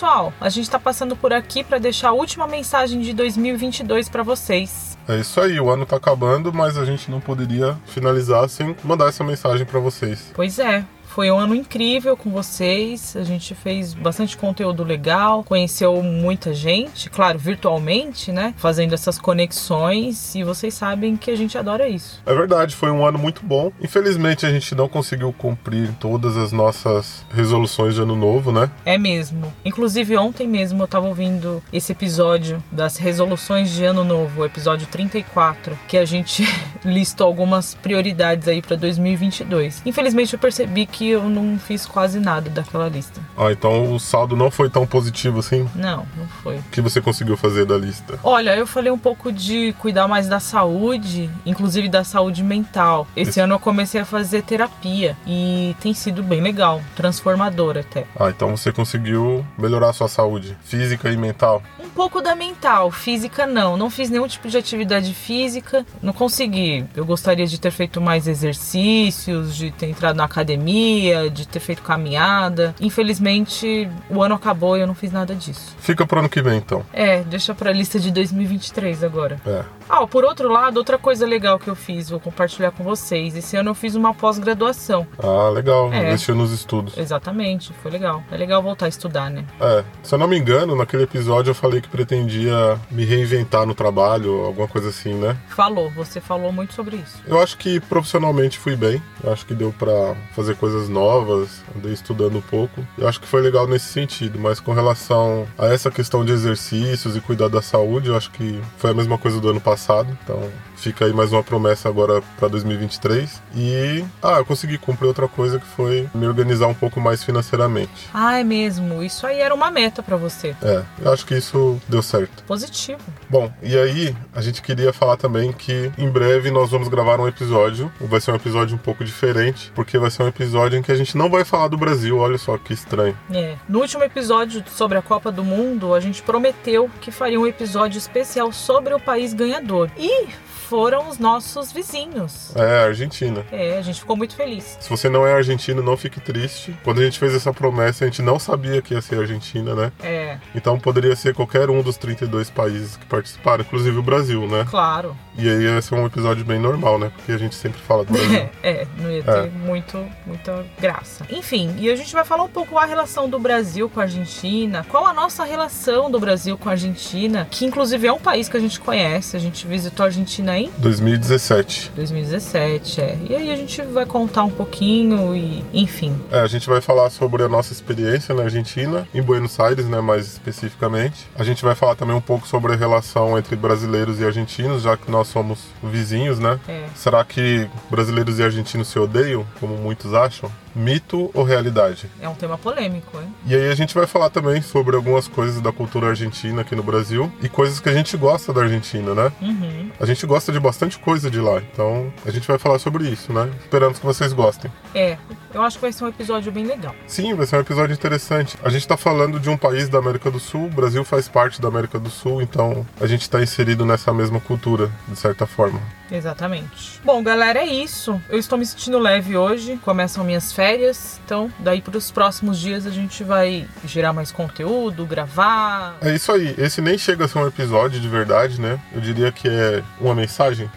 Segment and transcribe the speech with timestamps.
[0.00, 4.22] pessoal, a gente está passando por aqui para deixar a última mensagem de 2022 para
[4.22, 4.96] vocês.
[5.06, 9.10] É isso aí, o ano está acabando, mas a gente não poderia finalizar sem mandar
[9.10, 10.32] essa mensagem para vocês.
[10.34, 13.16] Pois é, foi um ano incrível com vocês.
[13.16, 18.54] A gente fez bastante conteúdo legal, conheceu muita gente, claro, virtualmente, né?
[18.56, 22.22] Fazendo essas conexões e vocês sabem que a gente adora isso.
[22.24, 23.72] É verdade, foi um ano muito bom.
[23.80, 28.70] Infelizmente a gente não conseguiu cumprir todas as nossas resoluções de ano novo, né?
[28.84, 29.52] É mesmo.
[29.64, 34.86] Inclusive ontem mesmo eu tava ouvindo esse episódio das resoluções de ano novo, o episódio
[34.86, 36.44] 34, que a gente
[36.84, 39.82] listou algumas prioridades aí para 2022.
[39.84, 43.20] Infelizmente eu percebi que eu não fiz quase nada daquela lista.
[43.36, 45.68] Ah, então o saldo não foi tão positivo assim?
[45.74, 46.56] Não, não foi.
[46.56, 48.18] O que você conseguiu fazer da lista?
[48.22, 53.06] Olha, eu falei um pouco de cuidar mais da saúde, inclusive da saúde mental.
[53.16, 53.40] Esse Esse...
[53.40, 58.06] ano eu comecei a fazer terapia e tem sido bem legal, transformador até.
[58.18, 61.62] Ah, então você conseguiu melhorar a sua saúde física e mental?
[61.78, 63.76] Um pouco da mental, física não.
[63.76, 66.69] Não fiz nenhum tipo de atividade física, não consegui.
[66.94, 71.60] Eu gostaria de ter feito mais exercícios, de ter entrado na academia academia, de ter
[71.60, 72.74] feito caminhada.
[72.80, 75.74] Infelizmente, o ano acabou e eu não fiz nada disso.
[75.78, 76.84] Fica pro ano que vem, então.
[76.92, 79.40] É, deixa pra lista de 2023 agora.
[79.46, 79.64] É.
[79.88, 83.34] Ah, por outro lado, outra coisa legal que eu fiz, vou compartilhar com vocês.
[83.34, 85.04] Esse ano eu fiz uma pós-graduação.
[85.18, 85.92] Ah, legal.
[85.92, 86.08] É.
[86.08, 86.96] Investiu nos estudos.
[86.96, 88.22] Exatamente, foi legal.
[88.30, 89.44] É legal voltar a estudar, né?
[89.60, 89.84] É.
[90.02, 94.44] Se eu não me engano, naquele episódio eu falei que pretendia me reinventar no trabalho,
[94.44, 95.36] alguma coisa assim, né?
[95.48, 97.18] Falou, você falou muito sobre isso.
[97.26, 99.02] Eu acho que profissionalmente fui bem.
[99.22, 102.86] Eu acho que deu para fazer coisas coisas novas, andei estudando um pouco.
[102.96, 107.16] Eu acho que foi legal nesse sentido, mas com relação a essa questão de exercícios
[107.16, 110.16] e cuidar da saúde, eu acho que foi a mesma coisa do ano passado.
[110.22, 110.50] Então,
[110.80, 113.42] Fica aí mais uma promessa agora para 2023.
[113.54, 118.08] E, ah, eu consegui cumprir outra coisa que foi me organizar um pouco mais financeiramente.
[118.14, 119.02] Ah, é mesmo.
[119.02, 120.56] Isso aí era uma meta para você.
[120.62, 122.42] É, eu acho que isso deu certo.
[122.44, 123.02] Positivo.
[123.28, 127.28] Bom, e aí a gente queria falar também que em breve nós vamos gravar um
[127.28, 127.90] episódio.
[128.00, 130.96] Vai ser um episódio um pouco diferente, porque vai ser um episódio em que a
[130.96, 132.18] gente não vai falar do Brasil.
[132.18, 133.16] Olha só que estranho.
[133.32, 133.56] É.
[133.68, 137.98] No último episódio sobre a Copa do Mundo, a gente prometeu que faria um episódio
[137.98, 139.90] especial sobre o país ganhador.
[139.96, 140.28] E
[140.70, 142.54] foram os nossos vizinhos.
[142.54, 143.44] É, Argentina.
[143.50, 144.78] É, a gente ficou muito feliz.
[144.80, 146.76] Se você não é argentino, não fique triste.
[146.84, 149.90] Quando a gente fez essa promessa, a gente não sabia que ia ser Argentina, né?
[150.00, 150.38] É.
[150.54, 154.64] Então poderia ser qualquer um dos 32 países que participaram, inclusive o Brasil, né?
[154.70, 155.16] Claro.
[155.36, 157.10] E aí ia ser um episódio bem normal, né?
[157.16, 158.48] Porque a gente sempre fala do Brasil.
[158.62, 159.50] é, não ia ter é.
[159.50, 161.26] muito, muita graça.
[161.30, 164.86] Enfim, e a gente vai falar um pouco a relação do Brasil com a Argentina,
[164.88, 168.56] qual a nossa relação do Brasil com a Argentina, que inclusive é um país que
[168.56, 171.92] a gente conhece, a gente visitou a Argentina em 2017.
[171.94, 173.18] 2017, é.
[173.28, 176.18] E aí a gente vai contar um pouquinho e, enfim.
[176.30, 180.00] É, a gente vai falar sobre a nossa experiência na Argentina, em Buenos Aires, né,
[180.00, 181.26] mais especificamente.
[181.36, 184.96] A gente vai falar também um pouco sobre a relação entre brasileiros e argentinos, já
[184.96, 186.58] que nós somos vizinhos, né?
[186.68, 186.84] É.
[186.94, 190.50] Será que brasileiros e argentinos se odeiam, como muitos acham?
[190.74, 192.08] Mito ou realidade?
[192.20, 193.34] É um tema polêmico, hein?
[193.46, 196.82] E aí a gente vai falar também sobre algumas coisas da cultura argentina aqui no
[196.82, 199.32] Brasil e coisas que a gente gosta da Argentina, né?
[199.40, 199.79] Uhum.
[200.00, 203.34] A gente gosta de bastante coisa de lá, então a gente vai falar sobre isso,
[203.34, 203.52] né?
[203.60, 204.72] Esperamos que vocês gostem.
[204.94, 205.18] É,
[205.54, 206.94] eu acho que vai ser um episódio bem legal.
[207.06, 208.56] Sim, vai ser um episódio interessante.
[208.62, 211.60] A gente tá falando de um país da América do Sul, o Brasil faz parte
[211.60, 215.80] da América do Sul, então a gente tá inserido nessa mesma cultura, de certa forma.
[216.10, 217.00] Exatamente.
[217.04, 218.20] Bom, galera, é isso.
[218.28, 219.78] Eu estou me sentindo leve hoje.
[219.84, 221.20] Começam minhas férias.
[221.24, 225.96] Então, daí para os próximos dias a gente vai gerar mais conteúdo, gravar.
[226.00, 226.54] É isso aí.
[226.58, 228.80] Esse nem chega a ser um episódio de verdade, né?
[228.92, 230.68] Eu diria que é uma mensagem.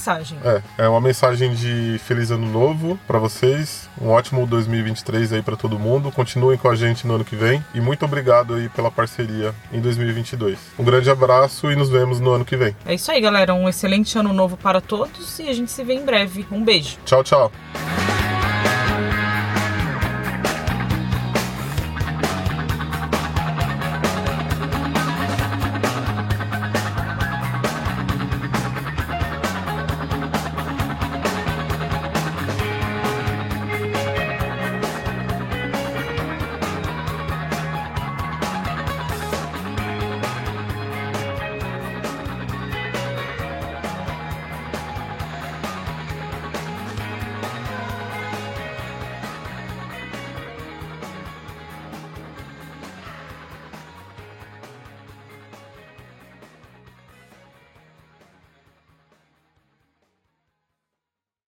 [0.00, 0.38] Mensagem.
[0.42, 5.56] É, é uma mensagem de feliz ano novo para vocês, um ótimo 2023 aí para
[5.56, 6.10] todo mundo.
[6.10, 9.78] Continuem com a gente no ano que vem e muito obrigado aí pela parceria em
[9.78, 10.58] 2022.
[10.78, 12.74] Um grande abraço e nos vemos no ano que vem.
[12.86, 13.52] É isso aí, galera.
[13.52, 16.46] Um excelente ano novo para todos e a gente se vê em breve.
[16.50, 16.96] Um beijo.
[17.04, 17.52] Tchau, tchau.